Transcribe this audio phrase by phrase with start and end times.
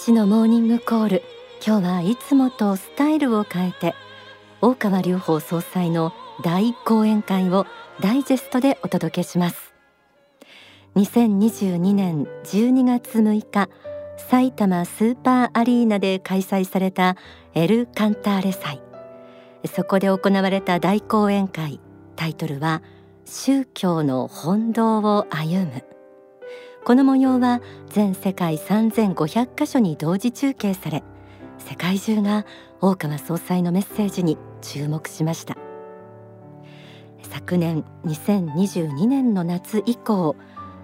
[0.00, 1.22] 子のモーニングコール。
[1.64, 3.94] 今日はいつもとスタイルを変えて
[4.62, 7.66] 大川隆法総裁の大講演会を
[8.00, 9.74] ダイジェストでお届けします。
[10.96, 13.68] 2022年12月6日
[14.16, 17.18] 埼玉スーパーアリーナで開催された
[17.52, 18.80] エル・カンターレ祭。
[19.66, 21.78] そこで行われた大講演会。
[22.16, 22.80] タイトルは
[23.26, 25.89] 宗教の本道を歩む。
[26.84, 31.02] この模様は全世界3500カ所に同時中継され
[31.58, 32.46] 世界中が
[32.80, 35.56] 大川総裁のメッセージに注目しました。
[37.22, 40.34] 昨年2022年の夏以降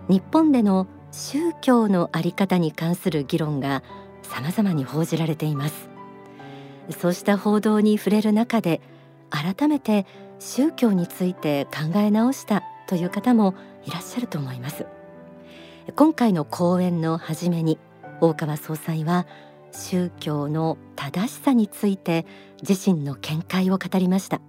[0.09, 3.82] 日本での宗教の在り方に関する議論が
[4.23, 5.88] 様々に報じられています。
[6.90, 8.80] そうした報道に触れる中で
[9.30, 10.06] 改めて
[10.38, 13.54] 宗教について考え直したという方も
[13.84, 14.87] いらっしゃると思います。
[15.95, 17.79] 今回の講演の初めに
[18.20, 19.26] 大川総裁は
[19.70, 22.26] 宗教の正しさについて
[22.66, 24.40] 自身の見解を語りました。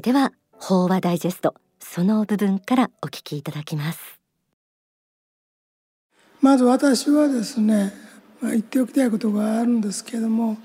[0.00, 4.20] では法話ダイジェストその部分からお聞きいただきます。
[6.40, 7.92] まず私はですね
[8.42, 10.56] 言っておきたいことがあるんですけれども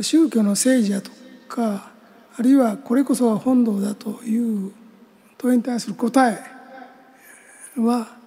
[0.00, 1.10] 宗教の政治やと
[1.48, 1.90] か
[2.38, 4.72] あるいはこれこそが本堂だという
[5.36, 6.38] 問いに対する答え
[7.80, 8.21] は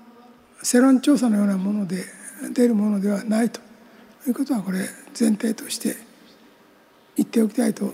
[0.66, 2.04] 世論調査のようなもので
[2.52, 3.62] 出るものではないと
[4.28, 4.80] いうことはこれ
[5.18, 5.96] 前提として
[7.16, 7.94] 言っておきたいと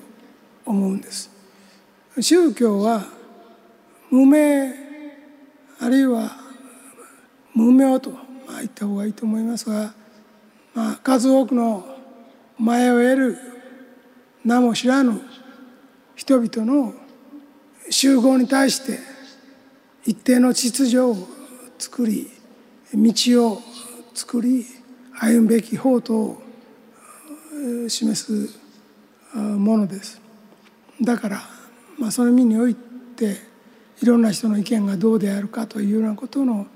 [0.66, 1.30] 思うんです。
[2.22, 3.04] 宗教は
[4.10, 4.74] 無名
[5.82, 6.32] あるいは
[7.54, 8.20] 無名と、ま
[8.56, 9.94] あ、言った方がいいと思いますが、
[10.74, 11.86] まあ、数多くの
[12.58, 13.38] 前を得る
[14.46, 15.22] 名も知らぬ
[16.16, 16.94] 人々の
[17.90, 19.00] 集合に対して
[20.06, 21.18] 一定の秩序を
[21.78, 22.32] 作り
[22.94, 23.62] 道を
[24.14, 24.66] 作り
[25.20, 26.42] 歩むべき法と
[27.88, 28.60] 示す
[29.36, 30.22] ものです
[31.02, 31.42] だから、
[31.98, 33.38] まあ、その意味において
[34.02, 36.68] いろんな人の意見がどうであるかというようなことの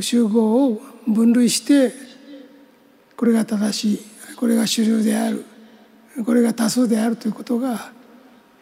[0.00, 1.92] 集合を分類して
[3.16, 4.00] これが正しい
[4.36, 5.44] これが主流である
[6.24, 7.92] これが多数であるということが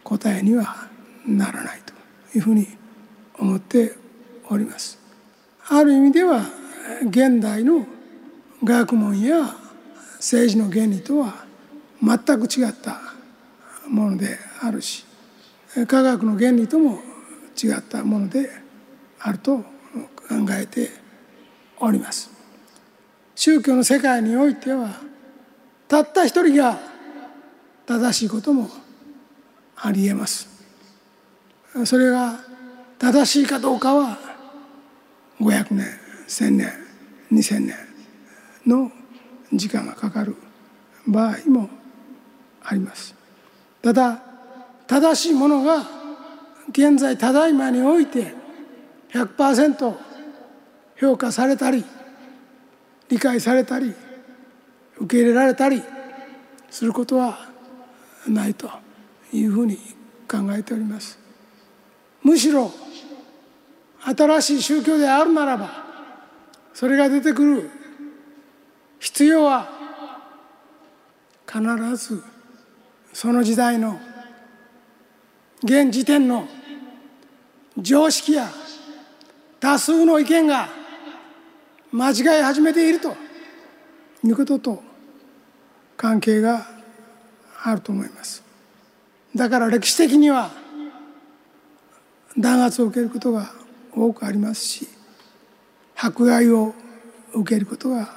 [0.03, 0.87] 答えには
[1.25, 2.67] ならないというふうに
[3.37, 3.93] 思って
[4.49, 4.99] おります。
[5.67, 6.45] ある意味では
[7.07, 7.85] 現代の
[8.63, 9.55] 学問や
[10.17, 11.45] 政治の原理とは
[12.01, 12.99] 全く違った
[13.87, 15.05] ものであるし
[15.87, 16.99] 科学の原理とも
[17.61, 18.49] 違ったもので
[19.19, 19.65] あると考
[20.51, 20.89] えて
[21.79, 22.29] おります。
[23.35, 24.89] 宗教の世界においては
[25.87, 26.79] たった一人が
[27.87, 28.69] 正しいことも
[29.75, 30.47] ありえます。
[31.85, 32.39] それが
[32.99, 34.17] 正しいかどうかは
[35.39, 36.00] 500年
[36.31, 36.71] 1,000年
[37.29, 37.75] 2,000年
[38.65, 38.89] の
[39.51, 40.37] 時間がかかる
[41.05, 41.69] 場合も
[42.63, 43.13] あります。
[43.81, 44.21] ただ
[44.87, 45.83] 正しいものが
[46.69, 48.33] 現在ただいまにおいて
[49.11, 49.93] 100%
[50.97, 51.83] 評価されたり
[53.09, 53.93] 理解されたり
[54.99, 55.83] 受け入れられたり
[56.69, 57.39] することは
[58.25, 58.69] ないと
[59.33, 59.75] いうふうに
[60.29, 61.19] 考えております。
[62.23, 62.71] むしろ
[63.99, 65.90] 新しい宗教であるならば
[66.73, 67.69] それが出てくる。
[69.01, 69.67] 必要は
[71.51, 71.61] 必
[71.97, 72.23] ず
[73.13, 73.99] その時代の
[75.63, 76.47] 現時点の
[77.77, 78.47] 常識や
[79.59, 80.69] 多数の意見が
[81.91, 83.15] 間違い始めていると
[84.23, 84.83] いうことと
[85.97, 86.67] 関係が
[87.63, 88.43] あると思います。
[89.35, 90.51] だから歴史的には
[92.37, 93.51] 弾圧を受けることが
[93.93, 94.87] 多くありますし
[96.03, 96.73] 迫害を
[97.31, 98.09] 受けることが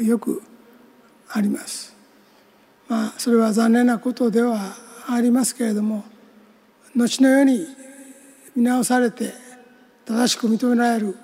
[0.00, 0.40] よく
[1.28, 1.96] あります。
[2.88, 4.76] まあそれは残念なことでは
[5.08, 6.04] ありますけれども
[6.94, 7.66] 後のように
[8.54, 9.32] 見直されて
[10.04, 11.16] 正しく認められる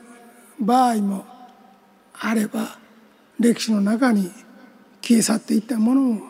[0.59, 1.25] 場合も
[2.13, 2.79] あれば
[3.39, 4.33] 歴史の中に
[5.01, 6.23] 消え去っていったものも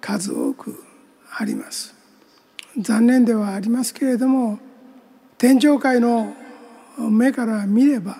[0.00, 0.84] 数多く
[1.36, 1.94] あります。
[2.78, 4.60] 残念ではありますけれども
[5.36, 6.32] 天上界の
[6.98, 8.18] 目から見れば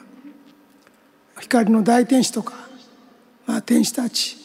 [1.41, 2.55] 光の大天使とか、
[3.47, 4.37] まあ、天使たち、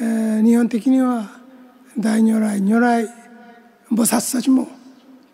[0.00, 1.30] えー、日本的には
[1.98, 3.06] 大如来如来
[3.90, 4.68] 菩薩たちも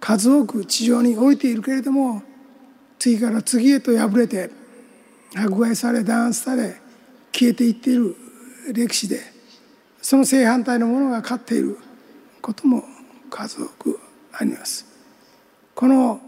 [0.01, 2.23] 数多く地上に置いているけれども
[2.99, 4.51] 次から次へと敗れて
[5.35, 6.77] 迫害され弾圧され
[7.33, 8.17] 消えていっている
[8.73, 9.21] 歴史で
[10.01, 11.79] その正反対のものが勝っている
[12.41, 12.85] ことも
[13.31, 13.99] 数多く
[14.33, 14.87] あります。
[15.75, 16.21] この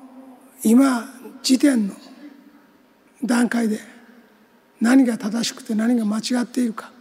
[0.65, 1.09] 今
[1.43, 1.95] 時点の
[3.25, 3.79] 段階で
[4.81, 6.93] 何が正しくて何が間違っているか。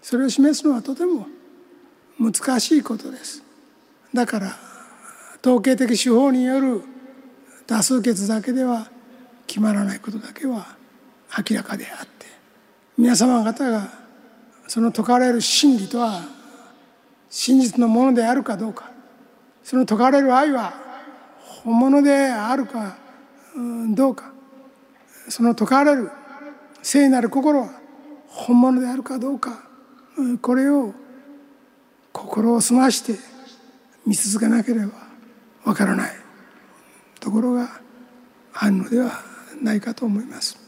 [0.00, 1.26] それを示すのはとても
[2.18, 3.42] 難しいことです。
[4.12, 4.56] だから
[5.42, 6.82] 統計的手法による
[7.66, 8.88] 多数決だけでは
[9.46, 10.76] 決まらないことだけは
[11.48, 12.26] 明らかであって
[12.96, 13.88] 皆様方が
[14.68, 16.22] その説かれる真理とは
[17.28, 18.90] 真実のものであるかどうか
[19.64, 20.74] その説かれる愛は
[21.64, 22.96] 本物であるか
[23.94, 24.32] どうか
[25.28, 26.10] その説かれる
[26.82, 27.80] 聖なる心は
[28.26, 29.62] 本物であるかどうか
[30.40, 30.92] これを
[32.12, 33.14] 心を澄まして
[34.06, 34.92] 見続けなければ
[35.64, 36.10] わからない
[37.20, 37.68] ところが
[38.52, 39.12] あるのでは
[39.62, 40.62] ないかと思います。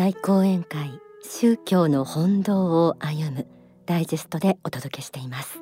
[0.00, 3.46] 大講演会宗教の本道を歩む
[3.86, 5.60] ダイジェストでお届けしています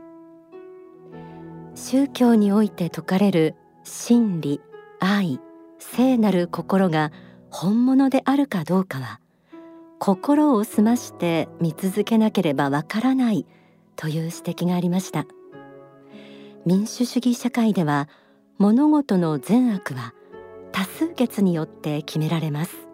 [1.74, 4.60] 宗教において説かれる真理
[5.00, 5.40] 愛
[5.78, 7.12] 聖なる心が
[7.50, 9.20] 本物であるかどうかは
[9.98, 13.46] 心を澄まして見続けなければわからない
[13.96, 15.26] という指摘がありました。
[16.64, 18.08] 民主主義社会では
[18.58, 20.14] 物事の善悪は
[20.70, 22.88] 多数決によって決められます。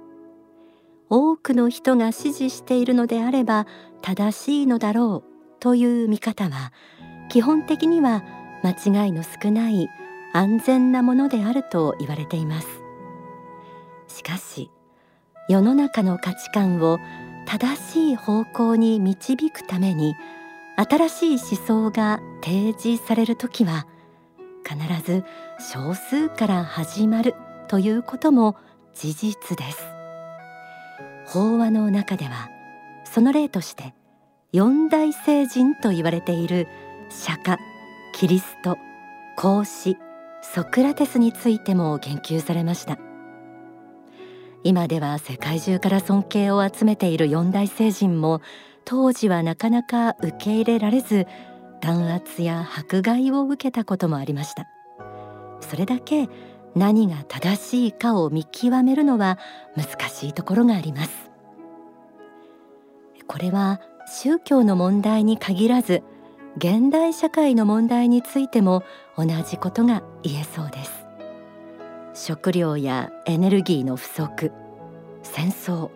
[1.10, 3.66] 多くの人が支持しているのであれば
[4.00, 6.72] 正しいのだろうという見方は
[7.28, 8.24] 基本的には
[8.62, 9.88] 間違いの少ない
[10.34, 12.66] 安全なものであると言われています。
[14.08, 14.68] しかし
[15.48, 16.98] 世の中の価値観を
[17.46, 20.14] 正しい方向に導くために
[20.76, 23.86] 新しい思想が提示される時は
[24.68, 24.76] 必
[25.06, 25.24] ず
[25.72, 27.36] 少数から始まる
[27.68, 28.56] ということも
[28.92, 29.86] 事実です。
[31.26, 32.50] 法話の中では
[33.04, 33.94] その例として
[34.52, 36.66] 四大聖人と言われている
[37.08, 37.56] 釈迦
[38.12, 38.78] キリスト
[39.36, 39.96] 孔子
[40.52, 42.98] ソクラテスについても言及されました。
[44.62, 48.40] 今では世界中から尊敬を集めている四大聖人も
[48.84, 51.26] 当時はなかなか受け入れられず
[51.80, 54.66] 弾圧や迫害を受けたこともありました。
[55.60, 56.28] それだけ
[56.74, 59.38] 何が正しいかを見極めるのは
[59.76, 61.30] 難しいところがあります。
[63.26, 66.02] これは宗教の問題に限らず
[66.56, 68.84] 現代社会の問題についても
[69.16, 71.04] 同じことが言えそうです。
[72.14, 74.52] 食料やエネルギーの不足
[75.22, 75.90] 戦争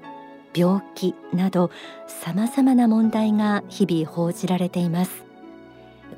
[0.55, 1.71] 病気など
[2.09, 5.29] さまざまな問題が日々報じられています。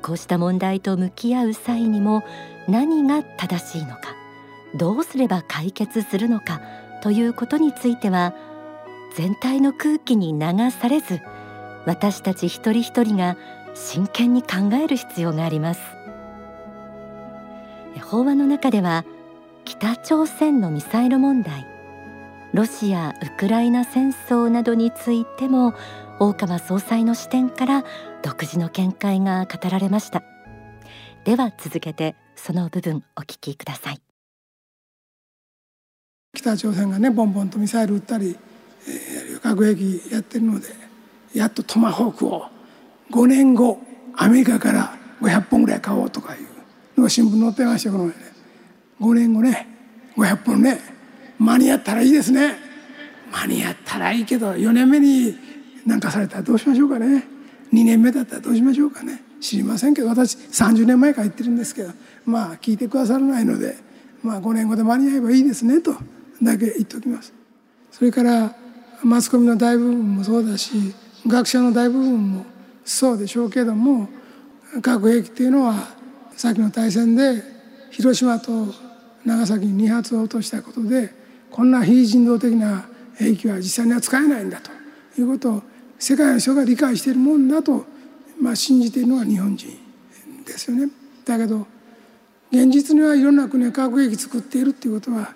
[0.01, 2.23] こうした問題と向き合う際にも
[2.67, 4.15] 何が正しいのか
[4.75, 6.61] どうすれば解決するのか
[7.01, 8.33] ということについては
[9.15, 11.21] 全体の空気に流されず
[11.85, 13.35] 私たち一人一人が
[13.75, 15.81] 真剣に考える必要があります。
[18.01, 19.05] 法話の中では
[19.63, 21.65] 北朝鮮のミサイル問題
[22.53, 25.73] ロシア・ウクライナ戦争などについても
[26.19, 27.85] 大川総裁の視点から
[28.21, 30.23] 独自の見解が語られました。
[31.23, 34.01] では続けてその部分お聞きください。
[36.33, 38.37] 北朝鮮がねボンボンとミサイル撃ったり、
[38.87, 40.67] えー、核兵器やってるので
[41.33, 42.45] やっとトマホークを
[43.11, 43.79] 5年後
[44.15, 46.47] アメリカから500本ぐらい買おうとかいう
[46.97, 48.15] のが新聞載ってましたこの前ね。
[48.99, 49.67] 5年後ね
[50.17, 50.79] 500本ね。
[51.37, 52.55] 間に合ったらいいですね。
[53.31, 55.35] 間に合ったらいいけど4年目に
[55.85, 57.23] 何かされたらどうしましょうかね。
[57.73, 59.21] 2年目だったらどうしましょうかね。
[59.39, 61.91] 知りませんけど私30年前から言ってるんですけど
[62.25, 63.75] まあ聞いてくださらないので、
[64.21, 65.93] まあ、5年後で間に合えばいいですねと
[66.43, 67.33] だけ言っておきます。
[67.91, 68.55] それから
[69.03, 70.93] マスコミの大部分もそうだし
[71.25, 72.45] 学者の大部分も
[72.91, 74.09] そうでしょうけども
[74.81, 75.87] 核兵器っていうのは
[76.35, 77.41] 先の大戦で
[77.89, 78.67] 広島と
[79.25, 81.13] 長崎に2発を落としたことで
[81.49, 84.71] こんな非人道的な兵器は実際には使えないんだと
[85.19, 85.63] いうことを
[85.99, 87.85] 世界の人が理解しているもんだと、
[88.41, 89.69] まあ、信じているのが日本人
[90.45, 90.91] ですよね。
[91.25, 91.67] だけど
[92.51, 95.33] 現実にはいろんな国が核兵器作っているっていうことは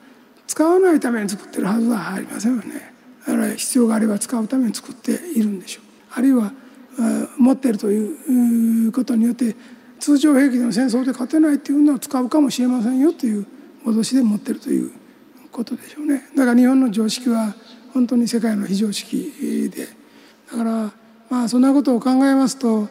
[0.47, 2.93] 使わないために作ってるはずはありませんよね。
[3.25, 5.83] だから必要があれば使うために作っているんでしょう。
[6.15, 6.51] あるいは
[7.37, 9.55] 持っているということによって
[9.99, 13.45] 通常兵器での戦争で勝てないっていうのは使うかもしれませんよという
[13.85, 14.91] 脅しで持っているという
[15.51, 16.29] ことでしょうね。
[16.35, 17.55] だから日本の常識は
[17.93, 19.87] 本当に世界の非常識で
[20.51, 20.91] だから
[21.29, 22.87] まあそんなことを考えますと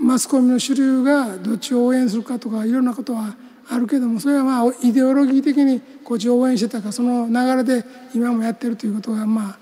[0.00, 3.34] マスコミの主流がどっちを応援するかとかいろんなことは
[3.68, 9.58] あるけどもそれはまあイデオロギー的にこっちを応援してたかその流れで今もやってるということがま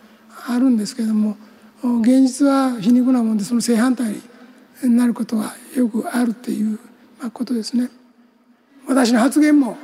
[0.46, 1.36] ああるんですけども
[1.82, 4.14] 現実は皮肉なもんでその正反対
[4.82, 6.78] になることはよくあるっていう
[7.32, 7.90] ことですね。
[8.86, 9.76] 私の発言も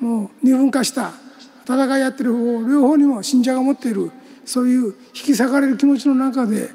[0.00, 1.12] もう二分化した
[1.64, 4.10] 戦いやってる方両方にも信者が持っている
[4.44, 6.70] そういう引き裂かれる気持ちの中で、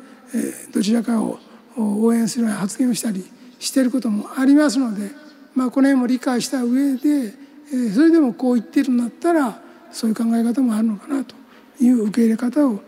[0.73, 1.39] どちらかを
[1.77, 3.25] 応援するような発言をしたり
[3.59, 5.11] していることもありますので、
[5.53, 7.33] まあ、この辺も理解した上で、
[7.93, 9.59] それでもこう言ってるんだったら
[9.91, 11.35] そういう考え方もあるのかなと
[11.81, 12.79] いう受け入れ方を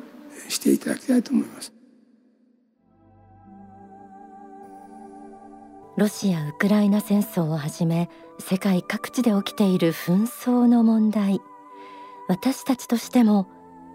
[0.48, 1.76] していただきたいと思います。
[5.98, 11.42] ロシア・ウクライナ戦争をはじめ世界各地で起きている紛争の問題。
[12.27, 13.50] 私たちとしても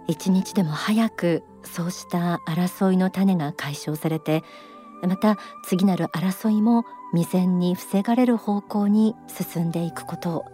[0.09, 4.43] 一日でも早くそうした争いの種が解消されて
[5.01, 10.45] また次なる争いも未然に防がれる方向に進んでいくことを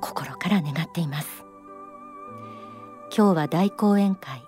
[0.00, 1.44] 心から願っています。
[3.16, 4.42] 今日は大講演会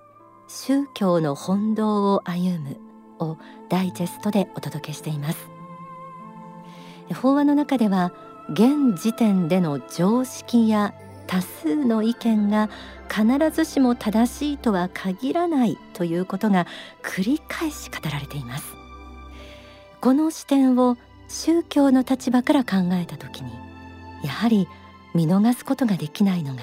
[0.49, 2.81] 宗教の本道を歩む
[3.21, 3.39] を
[3.69, 5.54] ダイジェストでお届けしています。
[7.13, 8.13] 法話の中では
[8.51, 10.95] 現時点での常識や
[11.27, 12.69] 多数の意見が
[13.09, 16.67] 必ずしも正しいとは限らないということが
[17.03, 18.75] 繰り返し語られています。
[20.01, 20.97] この視点を
[21.29, 23.51] 宗教の立場から考えた時に
[24.23, 24.69] やはり
[25.15, 26.63] 見逃すことができないのが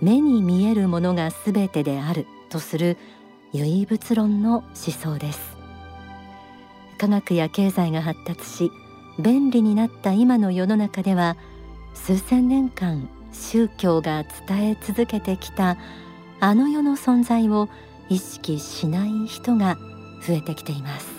[0.00, 2.96] 目に見えるものが全てであるとする
[3.52, 5.56] 唯物論の思想です。
[6.98, 8.70] 科学や経済が発達し
[9.18, 11.36] 便利になった今の世の中では
[11.94, 15.76] 数千年間宗教が伝え続けてきた
[16.40, 17.68] あの世の存在を
[18.08, 19.76] 意識しない人が
[20.26, 21.12] 増えてきています。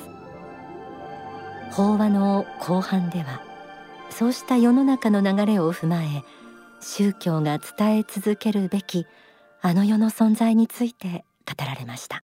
[1.72, 3.42] 法話の後半では
[4.10, 6.24] そうした世の中の流れを踏まえ
[6.80, 9.06] 宗教が伝え続けるべき
[9.62, 12.24] あの世の存在について語られました。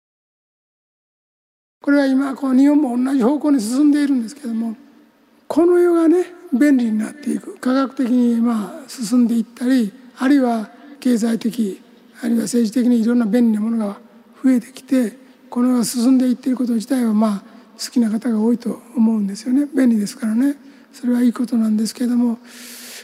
[1.81, 4.77] これは今こう日本も同じ方向に進んでいるんですけども
[5.49, 7.57] この世がね便利になっていく。
[7.59, 11.81] 科学的にまあ進んでいったりあるいは経済的
[12.23, 13.99] あるいは政治的にいろんな便利なものが
[14.45, 15.17] 増えてきて
[15.51, 17.43] この世が進んでいっていること自体はまあ
[17.83, 19.67] 好きな方が多いと思うんですよね。
[19.75, 20.57] 便利ですからね。
[20.93, 22.39] それはいいことなんですけれども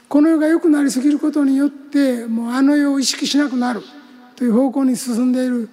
[0.08, 3.82] この世が良くなりすぎることによってもうあの世を意識しなくなる。
[4.36, 5.68] という方向に進んでいる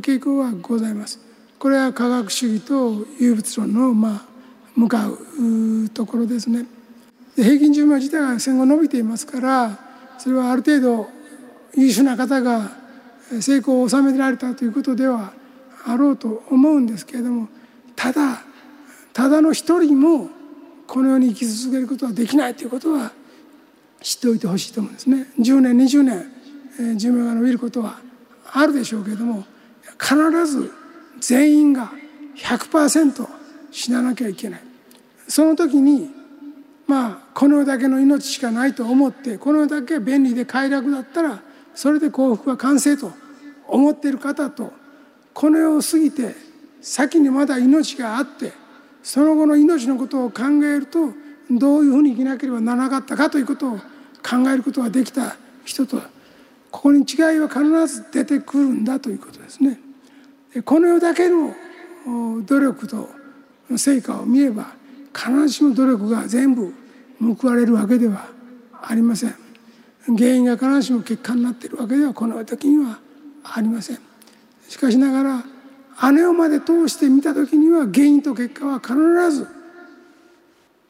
[0.00, 1.20] 傾向はございます。
[1.58, 4.33] これは科学主義と有物論のまあ
[4.76, 6.66] 向かうところですね。
[7.36, 9.78] 平均寿命自体が戦後伸びていますから
[10.18, 11.08] それはある程度
[11.74, 12.70] 優秀な方が
[13.40, 15.32] 成功を収められたということでは
[15.84, 17.48] あろうと思うんですけれども
[17.96, 18.42] ただ
[19.12, 20.28] ただの一人も
[20.86, 23.12] この世に生き続けることはできないということは
[24.00, 25.26] 知っておいてほしいと思うんですね。
[25.38, 27.98] 10年20年寿命が伸びることは
[28.52, 29.44] あるでしょうけれども
[29.98, 30.14] 必
[30.46, 30.72] ず
[31.20, 31.90] 全員が
[32.36, 33.26] 100%
[33.70, 34.63] 死ななきゃいけない
[35.28, 36.10] その時に
[36.86, 41.40] まあこの世だけの命しかないと思ってこの世だけ便利で快楽だったら
[41.74, 43.12] それで幸福は完成と
[43.66, 44.72] 思っている方と
[45.32, 46.34] この世を過ぎて
[46.80, 48.52] 先にまだ命があって
[49.02, 51.08] その後の命のことを考えると
[51.50, 53.78] どういうふうに生きなければならなかったかということを
[54.22, 56.00] 考えることができた人と
[56.70, 59.78] ここに違いは必ず出てくるんだということですね。
[60.64, 61.54] この世だけの
[62.44, 63.08] 努力と
[63.76, 64.72] 成果を見れば
[65.14, 66.72] 必ずしも努力が全部
[67.20, 68.28] 報われるわけでは
[68.82, 69.34] ありません。
[70.06, 72.98] 原因が必ずしも結果になっているわけではこの時には
[73.44, 73.98] ありません。
[74.68, 75.44] しかしながら
[76.12, 78.94] 姉をまで通して見た時には原因と結果は必
[79.30, 79.46] ず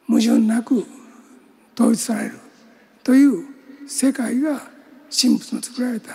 [0.07, 0.85] 矛盾なく
[1.75, 2.39] 統一される
[3.03, 3.45] という
[3.87, 4.63] 世界が
[5.11, 6.15] 神仏の作られた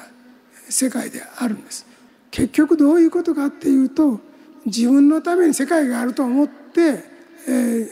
[0.69, 1.85] 世界であるんです。
[2.31, 4.19] 結局どういうことかっていうと
[4.65, 7.03] 自分のために世界があると思って、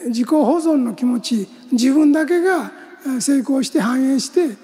[0.08, 2.70] 自己保存の気持ち自分だけが
[3.20, 4.56] 成功して繁栄して、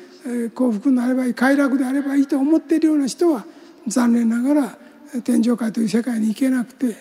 [0.55, 3.45] 幸福になればいい快楽であればいいと思っているような人は
[3.87, 4.79] 残念ながら
[5.23, 6.97] 天上界という世界に行けなくて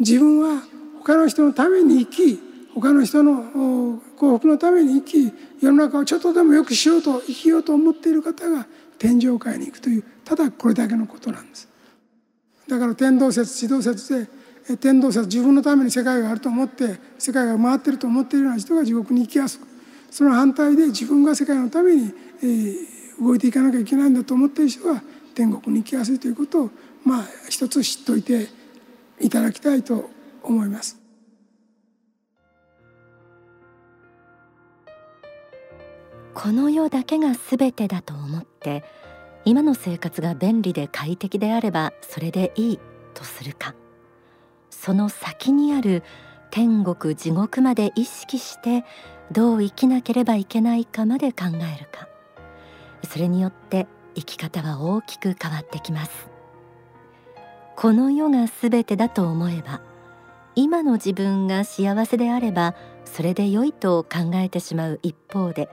[0.00, 0.62] 自分は
[1.04, 2.40] 他の人のために生き
[2.74, 8.66] 他の人の幸福のために生き世の中をちょっとでも良くしようと生きようと思っている方が
[8.98, 11.68] 天上界に行くというただこれだけのことなんです。
[12.68, 14.28] だから天動説地動説で
[14.76, 19.66] 天動説自分のために世界があると思って世界が回ってると思っているような人が地獄に行きやすく
[20.10, 22.76] その反対で自分が世界のために、えー、
[23.20, 25.02] 動いていかなきゃいけないんだと思っている人は
[25.34, 26.70] 天国に行きやすいということを
[27.04, 28.48] まあ一つ知っておいて
[29.20, 30.10] いただきたいと
[30.42, 30.98] 思います。
[36.34, 38.84] この世だけが全てだと思って
[39.44, 42.80] 今の生活が便利で快適であればそれでいい
[43.12, 43.74] とするか
[44.80, 46.04] その先にある
[46.50, 48.84] 天国地獄まで意識して
[49.32, 52.08] どう生きなければいけないかまで考えるか。
[53.02, 56.28] それによって生き方は大きく変わってきます。
[57.76, 59.80] この世が全てだと思えば
[60.54, 65.68] 今の自分が幸せであればそれで良いと考えてしまう一方で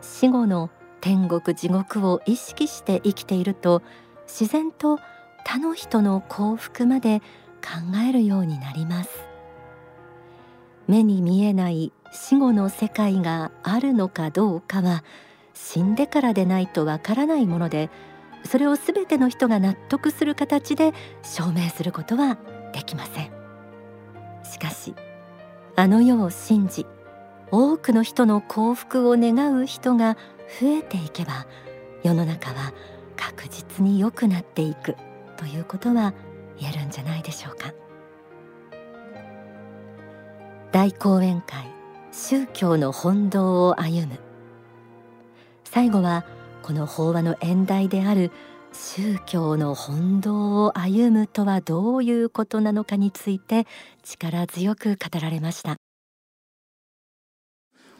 [0.00, 3.82] 死後の天国地獄を意識して生きていると
[4.26, 4.98] 自然と
[5.44, 7.22] 他の人の幸福まで
[7.62, 9.10] 考えるようになります。
[10.88, 15.04] 目に見えない死後の世界があるのかどうかは
[15.54, 17.88] 死んでからでないとわからないもので
[18.44, 20.92] それをすべての人が納得する形で
[21.22, 22.36] 証明することは
[22.74, 23.30] できません。
[24.44, 24.94] しかし
[25.76, 26.84] あの世を信じ
[27.50, 30.16] 多くの人の幸福を願う人が
[30.60, 31.46] 増えていけば
[32.02, 32.72] 世の中は
[33.16, 34.96] 確実に良くなっていく
[35.36, 36.12] ということは
[36.62, 37.74] 言えるんじゃないでしょうか。
[40.70, 41.66] 大講演会
[42.12, 44.18] 宗教の本道を歩む。
[45.64, 46.24] 最後は
[46.62, 48.30] この法話の演題である
[48.72, 53.66] 宗教の本道を歩むとはどういうことなのかについて
[54.02, 55.76] 力強く語られました。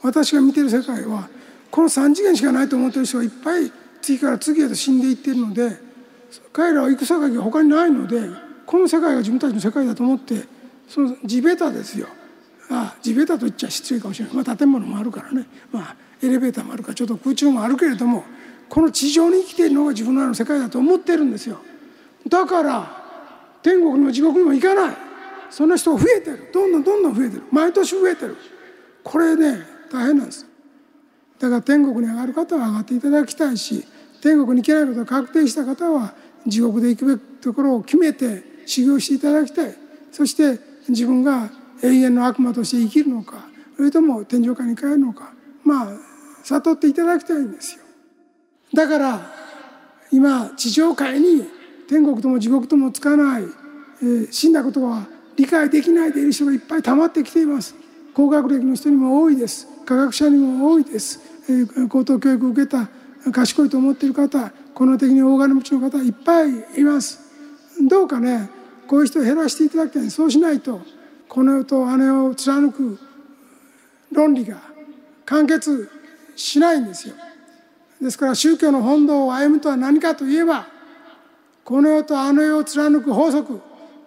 [0.02, 1.28] 私が見てる世界は
[1.70, 5.76] この3次元しかないと思ってる人がいっぱい次から次へと死んでいってるので
[6.52, 10.44] 彼らは行く先が他にないのでこの世界が自分たちの世界だと思って
[10.88, 12.08] その地べたですよ。
[12.70, 18.24] あ地べたと言っちゃ失礼かもしれない、まあ、建物もあるからね、まあ、エレベーターもあるからちょっと空中もあるけれども
[18.68, 21.58] この地上に生きているのが自分らの世界だと思ってるんですよ。
[22.28, 23.02] だから
[23.62, 24.96] 天国にも地獄にも行かない。
[25.50, 26.50] そんな人が増えてる。
[26.52, 27.42] どんどんどんどん増えてる。
[27.52, 28.36] 毎年増えてる。
[29.04, 29.60] これね
[29.92, 30.46] 大変なんです。
[31.38, 33.84] だから天国に上がる方は上がっていただきたいし
[34.22, 36.14] 天国に行けないことが確定した方は
[36.46, 39.74] 地獄で行くべきところを決めて修行していただきたい。
[40.10, 41.50] そして自分が
[41.82, 45.32] 永遠の悪魔として生きるのかそれとも天上界に帰るのか
[45.64, 45.88] まあ
[46.44, 47.82] 悟っていただきたいんですよ。
[48.74, 49.30] だから
[50.10, 51.46] 今地上界に
[51.88, 53.42] 天国とも地獄ともつかない、
[54.02, 57.74] えー、死んだことは理解できないでいる人がいっぱい溜まってきています。
[58.14, 59.66] 高学歴の人にも多いです。
[59.84, 62.88] 科学者にも多いです、えー、高等教育を受けた
[63.32, 67.21] 賢いと思っている方この的に大金持ちの方いっぱいいます。
[67.80, 68.48] どうかね
[68.86, 70.10] こういう人を減らしていただきたい。
[70.10, 70.80] そうしないと
[71.28, 72.98] この世とあの世を貫く
[74.12, 74.58] 論理が
[75.24, 75.88] 完結
[76.36, 77.14] しないんですよ。
[78.00, 80.66] ですから宗教の本道を歩むとは何かといえば
[81.64, 83.60] この世とあの世を貫く法則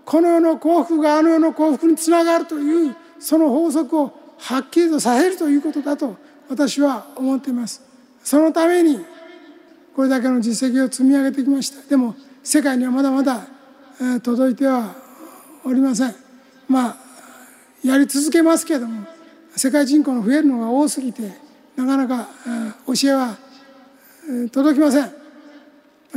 [0.05, 6.17] この世の幸福があの世の幸福につながるというその法則をはっきりとさせるということだと
[6.49, 7.81] 私は思っています。
[8.23, 9.03] そのために
[9.95, 11.81] これだけの実績を積み上げてきました。
[11.89, 13.47] でも世界にはまだまだ
[14.21, 14.95] 届いては
[15.63, 16.15] おりません。
[16.67, 16.97] まあ
[17.83, 19.05] やり続けますけども
[19.55, 21.31] 世界人口の増えるのが多すぎて
[21.75, 22.27] なかなか
[22.87, 23.37] 教えは
[24.51, 25.11] 届きません。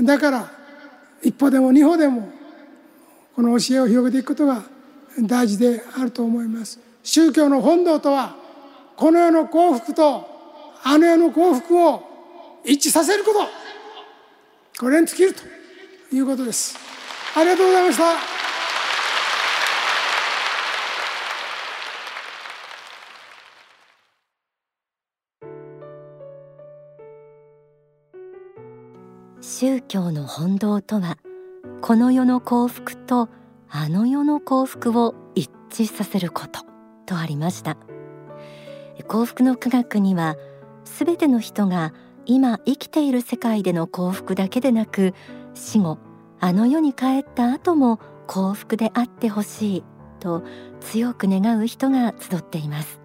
[0.04, 0.50] だから
[1.22, 2.30] 一歩でも二歩でも
[3.34, 4.62] この教えを広げていくことが
[5.20, 6.80] 大事であると思います。
[7.02, 8.36] 宗教の本道とは
[8.96, 10.26] この世の幸福と
[10.82, 12.02] あの世の幸福を
[12.64, 13.38] 一致させること。
[14.80, 15.42] これに尽きると
[16.14, 16.87] いうことです。
[17.38, 18.04] ありがとうございました。
[29.40, 31.16] 宗教の本道とは
[31.80, 33.28] この世の幸福と
[33.70, 36.62] あの世の幸福を一致させること
[37.06, 37.76] とありました。
[39.06, 40.34] 幸福の科学には
[40.84, 41.94] すべての人が
[42.26, 45.14] 今生きている世界での幸福だけでなく
[45.54, 45.98] 死後
[46.40, 49.84] あの世に帰った後も幸福であってほしい
[50.20, 50.42] と
[50.80, 53.00] 強く願う人が集っています。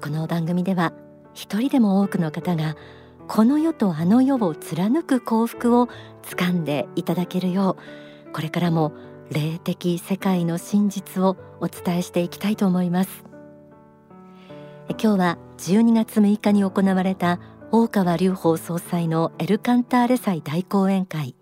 [0.00, 0.92] この番組では
[1.34, 2.76] 一人でも多くの方が
[3.28, 5.88] この世とあの世を貫く幸福を
[6.22, 7.76] 掴んでいただけるよ
[8.28, 8.92] うこれからも
[9.30, 13.24] 霊的世界の真実をお伝えしていきたいと思います。
[14.90, 21.34] 今日は12月6日に行われた大川隆法総裁のエルカンターレ祭大講演会。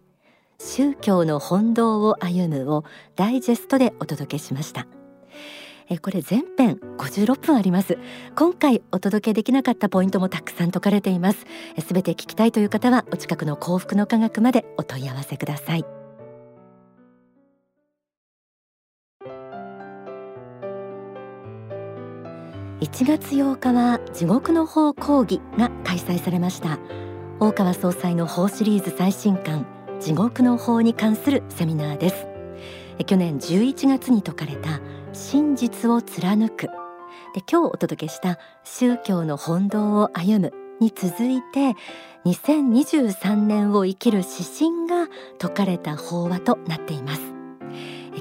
[0.63, 2.85] 宗教の本道を歩むを
[3.17, 4.87] ダイジェストでお届けしました。
[5.89, 7.99] えこれ全編56分あります。
[8.37, 11.47] 今回お届けできなかったポイントもたくさん説かれています。
[11.85, 15.85] すべて聞きたいという方はお近くの幸福の科学までお問い合わせください。
[22.81, 26.79] 1月8日は地獄の法講義が開催されました。
[27.41, 32.27] 大川総裁の法シリーズ最新刊地獄の法に関するセミナーです。
[33.07, 34.81] 去年11月に説かれた
[35.13, 36.67] 真実を貫く。
[37.35, 41.77] で今日お届けした宗教の本道を歩むに続いて
[42.25, 47.21] 2023年を生きる指針が説かれた法話となっています。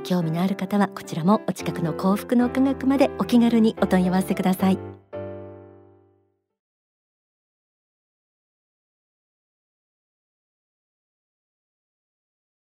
[0.03, 4.88] 興味のある方はこちらもお近くの幸福の科学までお気軽にお問い合わせください。